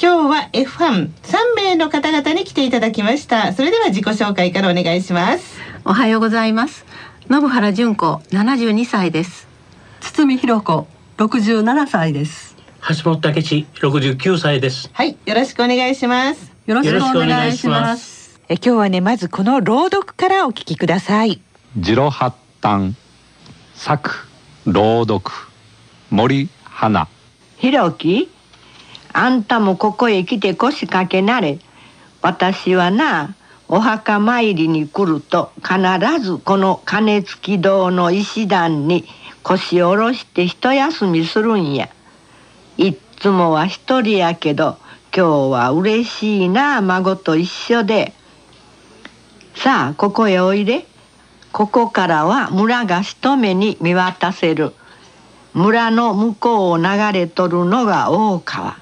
[0.00, 3.52] 今日は F ファン3名の方々に来ていただきました。
[3.52, 5.58] それでは自己紹介からお願いします。
[5.84, 6.84] おはようございます。
[7.28, 9.46] 信原純子72歳です。
[10.00, 12.56] 堤弘子67歳です。
[12.88, 14.90] 橋本武史69歳です。
[14.92, 16.52] はいよろしくお願いします。
[16.66, 18.40] よろしくお願いします。
[18.48, 21.40] え今日はねまずこの朗読からお聞きください。
[21.76, 22.96] ジロハッタン
[23.74, 24.10] 作
[24.66, 25.30] 朗読
[26.10, 27.06] 森花。
[27.58, 28.28] ひろき
[29.14, 31.58] あんたもここへ来て腰掛けなれ。
[32.22, 33.34] 私はな
[33.68, 35.78] お墓参りに来ると必
[36.20, 39.04] ずこの鐘付き堂の石段に
[39.42, 41.88] 腰下ろして一休みするんや。
[42.78, 44.78] いっつもは一人やけど
[45.14, 48.14] 今日は嬉しいな孫と一緒で。
[49.54, 50.86] さあここへおいで。
[51.52, 54.72] ここからは村が一目に見渡せる。
[55.52, 58.78] 村の向こうを流れとるのが大川。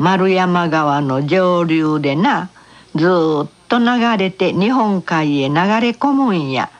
[0.00, 2.48] 丸山川の上流でな
[2.94, 6.70] ずっと流れて日本海へ流れ込むんや。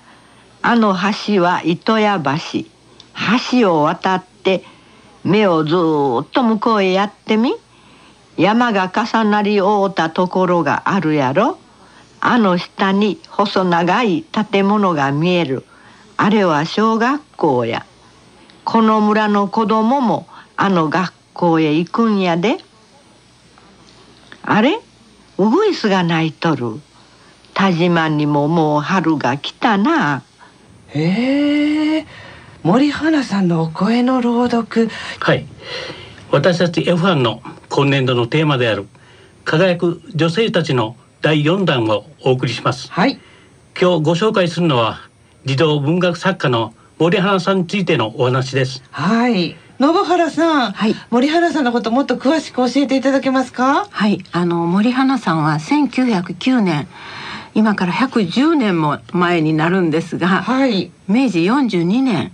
[0.62, 2.64] あの橋は糸谷橋。
[3.60, 4.64] 橋を渡って
[5.22, 7.52] 目をずっと向こうへやってみ。
[8.38, 11.58] 山が重なり合うたところがあるやろ。
[12.22, 15.66] あの下に細長い建物が見える。
[16.16, 17.84] あれは小学校や。
[18.64, 20.26] この村の子供も
[20.56, 22.64] あの学校へ行くんやで。
[24.42, 24.80] あれ？
[25.38, 26.80] ウグイスが鳴いとる。
[27.54, 30.22] 田島にももう春が来たな。
[30.88, 32.06] へえ。
[32.62, 34.88] 森花さんのお声の朗読。
[35.20, 35.46] はい。
[36.30, 38.86] 私たち F1 の今年度のテーマである
[39.44, 42.90] 輝く女性たちの第4弾をお送りします。
[42.92, 43.18] はい。
[43.80, 45.00] 今日ご紹介するのは
[45.44, 48.82] 児童文学作家の森花さんについてのお話です。
[48.90, 50.94] はい信原さん、はい。
[51.08, 53.88] 森原さんのこともっと詳しく教えていただけますか？
[53.90, 54.22] はい。
[54.30, 56.86] あの森花さんは1909年
[57.54, 60.90] 今から110年も前になるんですがはい。
[61.08, 62.30] 明治42年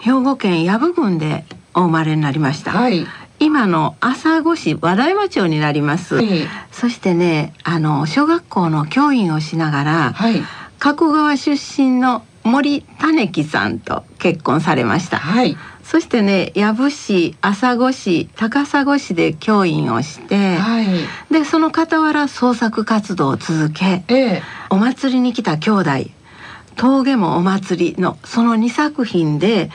[0.00, 3.06] 兵庫県藪郡でお生まれになりました、はい。
[3.38, 6.48] 今の朝来市和田山町になります、はい。
[6.72, 10.42] そしてねあの小学校の教員をしながらはい。
[10.80, 15.18] 加古川出身の森種樹さんと結婚されました。
[15.18, 15.56] はい
[15.90, 20.86] そしてね藪市朝来市高砂市で教員をして、はい。
[21.32, 24.42] でその傍ら創作活動を続けええ。
[24.68, 25.90] お祭りに来た兄弟
[26.76, 29.70] 峠もお祭りのその2作品で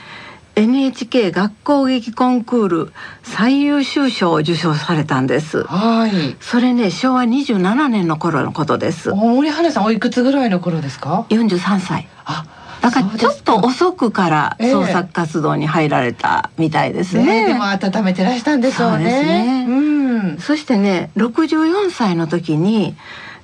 [0.55, 5.63] NHK 学校劇コンクール最優秀賞を受賞されたんです。
[5.63, 6.37] はい。
[6.39, 9.09] それね昭和27年の頃のことです。
[9.09, 12.07] お森花さんおいくつぐらいの頃ですか？43歳。
[12.23, 12.45] あ
[12.83, 14.71] だからちょっと遅くからええ。
[14.71, 17.45] 創作活動に入られたみたいですね。
[17.45, 17.47] ね。
[17.47, 19.65] でも温めてらしたんでしょうそうですね。
[19.65, 20.37] ねうん。
[20.37, 22.93] そしてね64歳の時に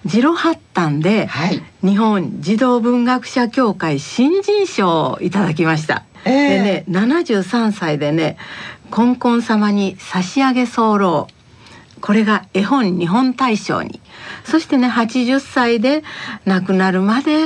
[0.05, 1.63] ジロハッタンではい。
[1.81, 6.03] 日本児童文学者協会新人賞をいただきました。
[6.25, 6.49] ええ。
[6.49, 8.35] でね73歳でね
[8.91, 11.29] 「コンコン様に差し上げ候」
[12.01, 14.01] これが絵本日本大賞に
[14.49, 16.03] そしてね80歳で
[16.45, 17.45] 亡くなるまで、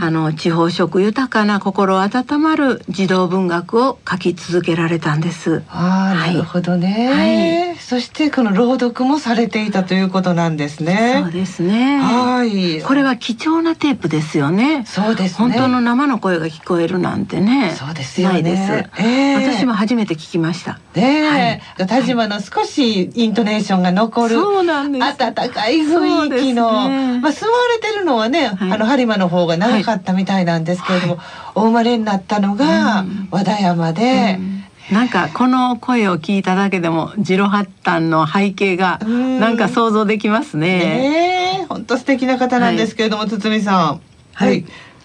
[0.00, 5.62] あの地方色豊かな心温まる児童文学を書き続けられたんです。
[5.68, 11.98] あなるほどね、そしてこの朗読もされていたということなんですねそうですね。
[11.98, 14.84] はいこれは貴重なテープですよね。
[14.86, 17.74] そうですね本当の生の声が聞こえるなんてね。
[17.76, 19.02] そうですよねないです。
[19.02, 20.78] ええ私も初めて聞きました。
[20.94, 25.04] ねえ、田島の少しイントネーションが残る、そうなんです。
[25.04, 27.18] 温かい雰囲気の、ね。
[27.20, 28.72] まあ住まわれてるのはね、はい。
[28.72, 31.18] あの播磨の方が長かったみたいなんですけれども、
[31.54, 33.28] お生まれになったのがうん。
[33.30, 34.64] 和田山で、うん。
[34.94, 39.40] なんかこの声を聞いただけでもジロハッタンの背景がうん。
[39.40, 40.78] なんか想像できますね。
[40.78, 41.66] ねえ。
[41.66, 44.00] 本当素敵な方なんですけれども、堤さん。
[44.34, 44.64] はい、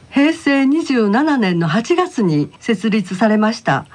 [0.10, 3.86] 平成27年の8月に設立されました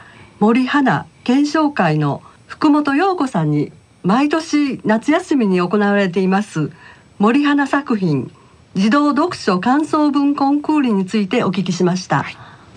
[0.42, 3.70] 森花検証会の福本陽子さんに
[4.02, 6.72] 毎年夏休みに行われています
[7.20, 8.28] 森花作品
[8.74, 12.24] 児童読書感想文コンクールについてお聞きしました、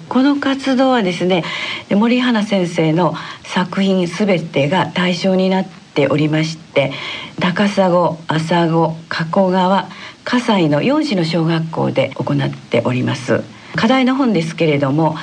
[0.10, 1.44] この活動はですね
[1.90, 6.94] 森花先生の作品すべてが対象になっておりまして
[7.40, 7.88] 高砂
[8.28, 9.90] 朝子加古川
[10.24, 13.44] 葛西の4市の小学校で行っております。
[13.76, 15.16] 課題の本ですけれども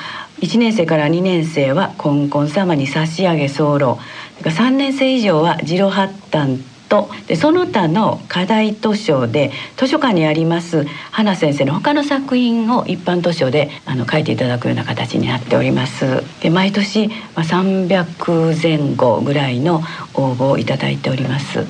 [0.43, 6.59] 1年生から2年生は「コンコン様に差し上げ候」それから3年生以上は「ジロハッタン」
[6.91, 7.09] と。
[7.27, 16.23] でその他の課題図書で図書館にあります花先生の他の作品を一般図書であの書いていただくような形になっております。
[16.43, 19.81] で毎年、まあ、300前後ぐらいの
[20.12, 21.65] 応募をいただいております。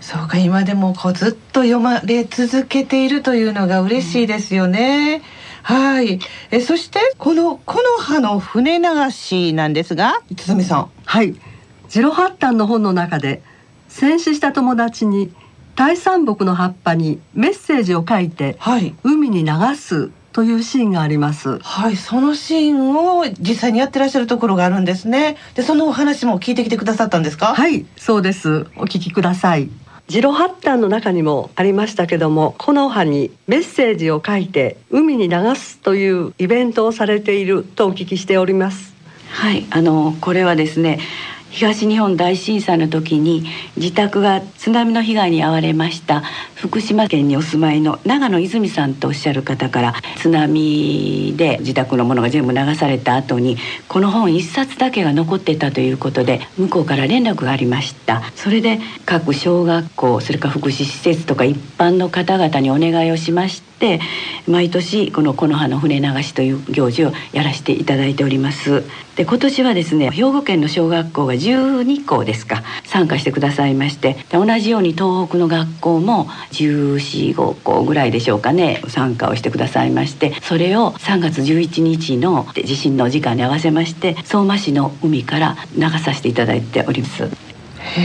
[0.00, 5.22] そうか今でもこうずっと読まれ続けているというのが嬉しいですよね。
[5.62, 6.20] はい。
[6.50, 10.90] えそしてこの木の葉の船流しなんですが堤さん。
[11.04, 11.34] はい。
[11.88, 13.42] ジロハッタンの本の中で
[13.88, 15.32] 戦死した友達に
[15.74, 18.94] 大山木の葉っぱにメッセージを書いてはい。
[19.04, 21.58] 海に流すというシーンがあります。
[21.58, 21.96] はい。
[21.96, 25.36] そのシーンを実際にやってらっしゃるところがあるんですね。
[25.54, 27.54] でそのお話も聞いてきてくださったんですか？
[27.54, 27.86] はい。
[27.96, 28.66] そうです。
[28.76, 29.68] お聞きください
[30.08, 38.94] ジロハッタンの中にもありましたけども木の葉にメッセージを書いて海に流すというイベントをされているとお聞きしております。
[39.28, 40.98] はいあのこれはですね
[41.50, 43.44] 東日本大震災の時に
[43.76, 46.22] 自宅が津波の被害に遭われました
[46.54, 53.56] 福島県にお住まいの長野泉さんとおっしゃる方から津波で自宅のものが全部流された後に
[53.88, 58.22] この本一冊だけが残ってたということで向こうから連絡がありました。
[58.34, 64.00] それで各小学校それから福祉施設とか一般の方々にお願いをしましてて
[64.46, 68.82] 毎年この木の葉の船流しという行事をやらせていただいております。
[69.18, 87.24] で今年はですね兵庫県の小学校が12校ですか参加してくださいましてで同じように東北の学校も1415校ぐらいでしょうかね参加をしてくださいましてそれを3月11日の地震の時間に合わせまして相馬市の海から流させていただいております。
[87.24, 88.00] へ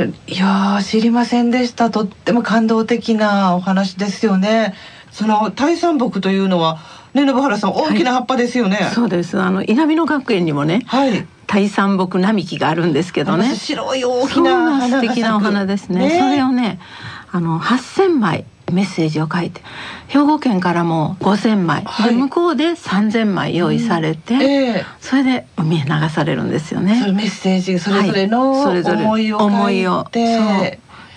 [0.00, 1.90] えいやー知りませんでした。
[1.90, 4.74] とっても感動的なお話ですよね。
[5.16, 6.78] その大山木というのは
[7.14, 8.90] ね信原さん大きな葉っぱですよね。
[8.94, 9.40] そうです。
[9.40, 11.26] あの稲美野学園にもね、はい。
[11.46, 13.56] 大山木並木があるんですけどね。
[13.56, 16.10] 白い大きなな花素敵なお花ですね。
[16.20, 16.78] それをね、
[17.32, 19.62] あの8000枚メッセージを書いて、
[20.08, 22.10] 兵庫県からも5000枚、はい。
[22.10, 24.84] で向こうで3000枚用意されて、ええ。
[25.00, 27.10] それで海へ流されるんですよね。
[27.12, 28.62] メッセージそれぞれのはい。
[28.64, 30.04] それぞれ思いを書いて、思いを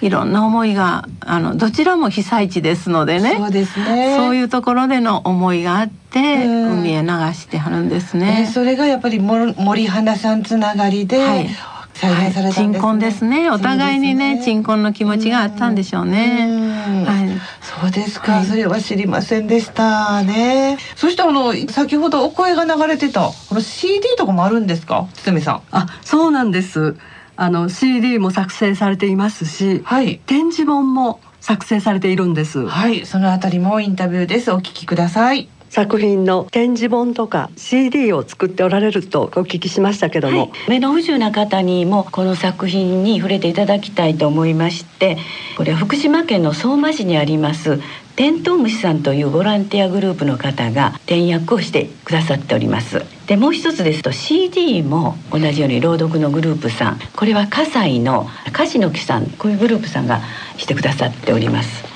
[0.01, 8.45] いろんな思いがあのどちらも被災地ですのでねそうですねそういうところでの思いがあってうん海へ流してはるんですねね。
[8.51, 11.49] それがやっぱりも森花さんつながりではい
[11.93, 13.49] 再現されたんですね、鎮魂ですね。
[13.49, 16.47] お互いにね、鎮魂の気持ちがあったんでしょうね。
[16.47, 17.29] うんはい。
[17.61, 20.77] そうですか、はいそれは知りませんでしたね。
[20.95, 25.61] そしてあの先ほどお声が流れてたこの CD とかもあるんですか、堤さん。
[25.71, 26.95] あそうなんです
[27.41, 30.19] あの CD も作成されていますしはい。
[30.25, 34.51] 展示本も作成されているんですはい、そのあたりもインタビューです。
[34.51, 35.47] お聞きください。
[35.69, 45.17] 作品の展示本とか CD を作っておられるとお聞きしましたけども、はい、目の不自由な方にもこの作品に触れていただきたいと思いまして
[45.57, 47.79] これは福島県の相馬市にあります
[48.19, 53.01] テントウムシさんというボランティアグループの方が転訳をしてくださっております。
[53.27, 56.99] でもう一つですと CD も同じように朗読のグループさん。
[57.15, 60.19] これは葛西の梶野木さんこういうグループさんが
[60.57, 61.88] してくださっております。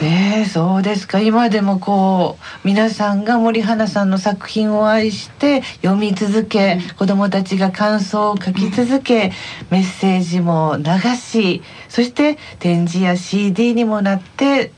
[0.00, 1.20] ねえ、そうですか。
[1.20, 9.30] 今でもこう皆さんが森花さんの作品を愛して読み続け、子どもたちが感想を書き続け、
[9.68, 10.84] メッセージも流
[11.16, 14.72] し、そして展示や CD にもなって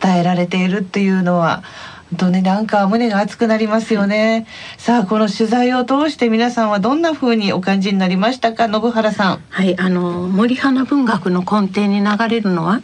[0.00, 1.64] 伝えられているっていうのは。
[2.10, 4.44] 本当になんか胸が熱くなりますよね。
[4.78, 9.42] さあこの取材を通して皆さんはどんな風にお感じになりましたか、信原さん。
[9.48, 12.80] はい、あの森花文学の根底に流れるのは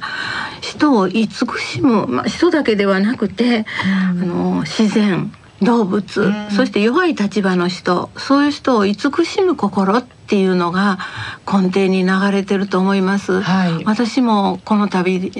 [0.60, 5.32] 人を慈しむ、まあ、人だけではなくて、あの自然
[5.62, 10.98] 動物、うんそして弱い立場の人そういう人を慈しむ心っていうのが
[11.50, 13.40] 根底に流れてると思います。
[13.40, 15.30] はい私もこの度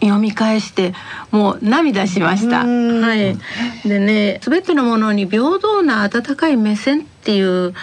[0.00, 0.94] 読み返して
[1.30, 2.62] もう涙しました。
[2.62, 3.36] うんはい。
[3.84, 7.74] でね、すべてのものに平等な温かい目線っていう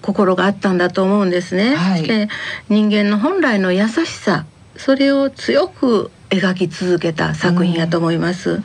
[0.00, 1.76] 心があったんだと思うんですね。
[1.76, 2.28] はいで
[2.68, 8.62] 人間の本来の優しさそれを強く描き続けた作品やと思います。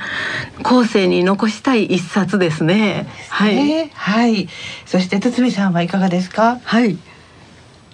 [0.63, 3.07] 後世に残したい一冊ですね。
[3.29, 3.55] はい。
[3.55, 4.47] ねはい。
[4.85, 6.59] そして堤さんはいかがですか？
[6.63, 6.97] はい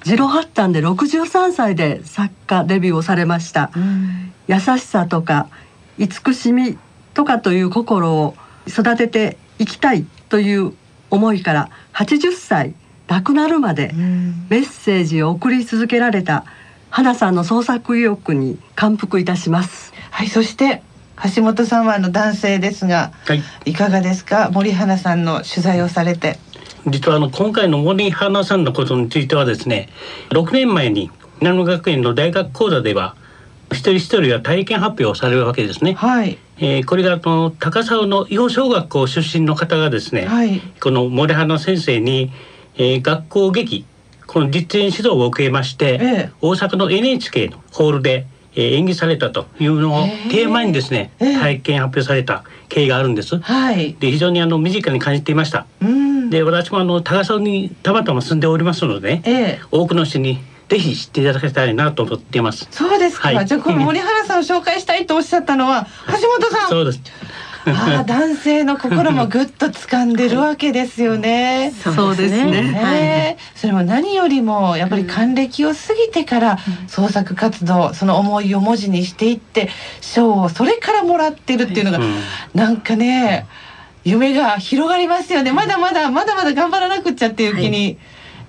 [0.04, 3.72] ジロハッタンで63歳で作家デビューをされました
[4.48, 5.50] 優しさとか
[5.98, 6.78] 慈しみ
[7.14, 8.36] とかという心を
[8.68, 10.74] 育てていきたいという
[11.10, 12.74] 思いから80歳
[13.08, 13.92] 亡くなるまで
[14.50, 16.46] メッセージを送り続けられた
[16.90, 20.28] 花さんの創作意欲に感服いたしますはい。
[20.28, 20.82] そして
[21.36, 24.50] 橋本さんはあの男性ですが、はいいかがですか？
[24.54, 26.38] 森花さんの取材をされて。
[26.86, 29.90] 実はあの今回の森花さんのことについてはですね
[30.30, 33.16] 6年前に南野学園の大学講座では
[33.72, 35.94] 一人一人が体験発表をされるわけですね。
[35.94, 36.38] はい。
[36.60, 40.62] えーこれがあの高砂の囲碁小学校出身の方がですね、はい。
[40.82, 42.32] この森花先生に、
[42.76, 43.86] えー学校劇
[44.28, 53.40] この実演指導を受けまして、ええ大阪の NHK のホールで、えー演技されたというのをテーマにですね、ええ体験発表された経緯があるんです。
[53.40, 53.96] はい。
[54.00, 55.66] で非常にあの身近に感じていました。
[55.82, 56.30] うん。
[56.30, 59.60] で私もあの高砂にたまたま住んでおりますので。
[59.72, 62.68] 多くの人にぜひ知っていただきたいなと思っています。
[62.72, 63.30] そうですか。
[63.30, 66.70] はいじゃあこの森花さんを紹介したいとおっしゃったのは橋本さん。
[66.70, 67.02] そうです。
[67.72, 71.74] ああ男性の心もぐっと掴んでるわけですよね。
[71.84, 72.62] そうですね。
[72.62, 73.38] ね。
[73.40, 76.58] えそれも何よりもやっぱり還暦を過ぎてから
[76.88, 79.70] 創作活動その思いを文字にしていって
[80.02, 82.16] 賞をそれからもらってるっていうのがうん。
[82.54, 83.48] なんかね
[84.04, 85.52] 夢が広がりますよね。
[85.52, 87.98] まだまだまだまだ頑張らなくっちゃっていう気に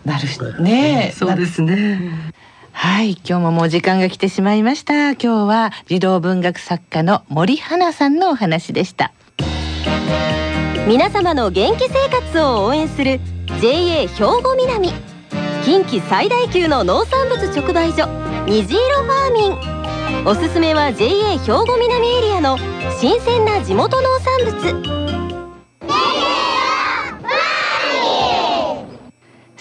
[0.05, 1.13] なるしね。
[1.17, 2.33] そうですね
[2.81, 5.11] はい、今日ももう時間が来てしまいました。
[5.15, 9.13] 今日は児童文学作家の森花さんのお話でした。
[10.87, 13.19] 皆様の元気生活を応援する
[13.61, 14.93] JA 兵庫南
[15.65, 18.07] 近畿最大級の農産物直売所
[18.47, 22.57] 虹色ファーミンおすすめは JA 兵庫南エリアの
[23.01, 25.08] 新鮮な地元農産物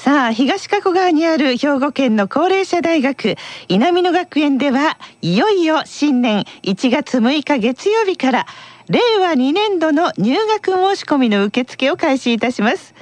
[0.08, 3.36] さあ東加古川にある兵庫県の高齢者大学
[3.68, 8.46] 稲美野学園ではいよいよ新年1月6日月曜日から
[8.88, 12.96] 令和2年度の入学申し込みの受付を開始いたします。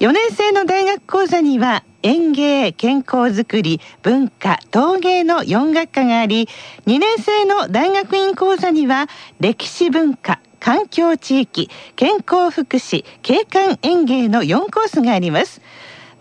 [0.00, 6.50] 4年生の大学講座には園芸健康づくり文化陶芸の4学科があり
[6.84, 9.08] 2年生の大学院講座には
[9.40, 15.62] 歴史文化環境地域健康福祉景観園芸の4コースがあります。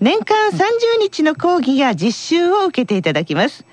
[0.01, 3.65] 年間30日の講義や実習を受けていただきます。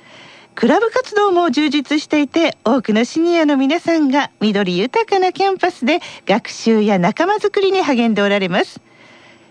[0.55, 8.83] クラブ活動も充実していて多くのシニアの皆さんが緑豊かなキャンパスで学習や仲間づくりに励んでおられます。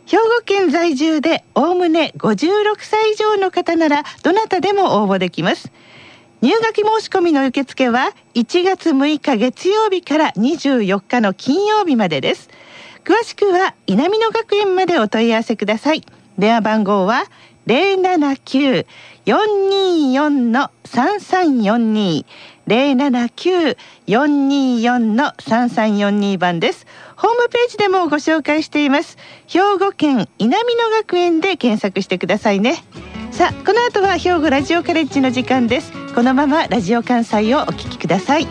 [0.06, 5.72] 兵庫県在住でおおむね56歳以上の方ならどなたでも応募できます。
[6.44, 12.50] 入学申し込みの受付は1月6日月曜日から24日の金曜日までです。
[13.04, 16.04] 詳しくは稲美野学園までお問い合わせください。
[16.38, 17.26] 電話番号は
[17.68, 22.26] 079-424の3342
[22.68, 26.86] 079-424の3342番です。
[27.16, 29.18] ホームページでもご紹介しています。
[29.48, 32.76] 兵庫県稲美野学園で検索してくださいね。
[33.32, 35.94] さあこの後は兵庫ラジオカレッジの時間です。
[36.14, 38.48] このままラジオ関西をお聞きください。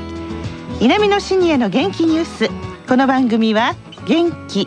[0.81, 2.49] 南のシニアの元気ニュース。
[2.89, 3.77] この番組は
[4.07, 4.67] 元気